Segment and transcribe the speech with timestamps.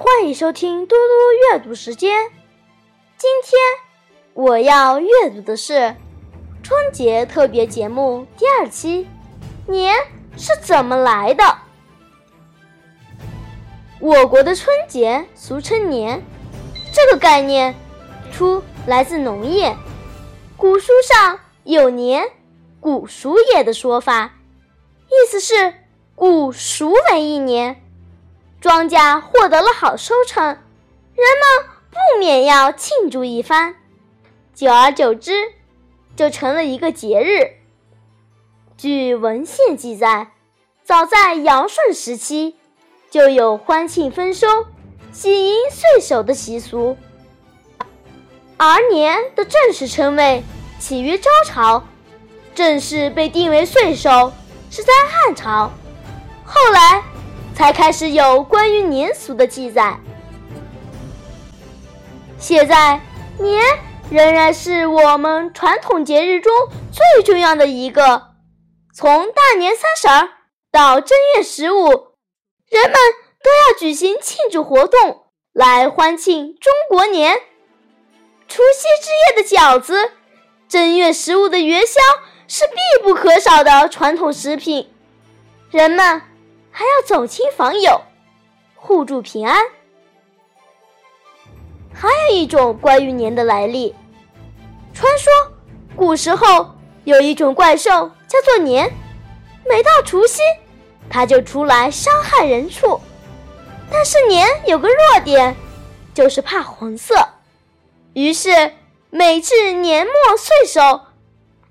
[0.00, 2.30] 欢迎收听嘟嘟阅读时间。
[3.16, 3.60] 今天
[4.32, 5.96] 我要阅读的是
[6.62, 9.08] 春节特别节目第二期。
[9.66, 9.96] 年
[10.36, 11.42] 是怎么来的？
[13.98, 16.22] 我国的春节俗称年，
[16.92, 17.74] 这个概念
[18.30, 19.76] 出来自农业。
[20.56, 22.24] 古书上有“年
[22.78, 24.36] 谷熟也”的说法，
[25.08, 25.74] 意思是
[26.14, 27.82] 谷熟为一年。
[28.68, 30.56] 庄稼获得了好收成，人
[31.16, 33.76] 们不免要庆祝一番，
[34.54, 35.32] 久而久之，
[36.14, 37.56] 就成了一个节日。
[38.76, 40.32] 据文献记载，
[40.84, 42.56] 早在尧舜时期，
[43.10, 44.66] 就有欢庆丰收、
[45.12, 46.98] 喜迎岁首的习俗。
[48.58, 50.42] 而年的正式称谓
[50.78, 51.84] 起于周朝，
[52.54, 54.30] 正式被定为岁首
[54.70, 55.70] 是在汉朝，
[56.44, 56.97] 后来。
[57.58, 59.98] 才开始有关于年俗的记载。
[62.38, 63.00] 现在，
[63.40, 63.60] 年
[64.08, 66.52] 仍然是我们传统节日中
[66.92, 68.28] 最重要的一个。
[68.94, 70.28] 从大年三十儿
[70.70, 71.88] 到正月十五，
[72.68, 72.92] 人们
[73.42, 77.40] 都要举行庆祝活动来欢庆中国年。
[78.46, 80.12] 除夕之夜的饺子，
[80.68, 82.00] 正月十五的元宵
[82.46, 84.94] 是必不可少的传统食品。
[85.72, 86.22] 人们。
[86.78, 88.00] 还要走亲访友，
[88.76, 89.64] 互助平安。
[91.92, 93.92] 还有一种关于年的来历，
[94.94, 95.32] 传说
[95.96, 96.70] 古时候
[97.02, 97.90] 有一种怪兽
[98.28, 98.88] 叫做年，
[99.68, 100.40] 每到除夕，
[101.10, 103.00] 它就出来伤害人畜。
[103.90, 105.56] 但是年有个弱点，
[106.14, 107.16] 就是怕红色，
[108.12, 108.72] 于是
[109.10, 111.00] 每至年末岁首，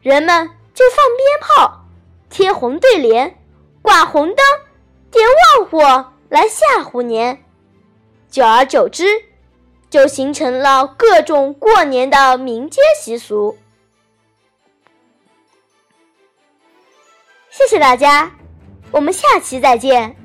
[0.00, 1.84] 人们就放鞭炮、
[2.30, 3.38] 贴红对联、
[3.82, 4.36] 挂红灯。
[5.14, 7.44] 点旺火来吓唬年，
[8.28, 9.04] 久而久之，
[9.88, 13.56] 就形成了各种过年的民间习俗。
[17.48, 18.32] 谢谢大家，
[18.90, 20.23] 我们下期再见。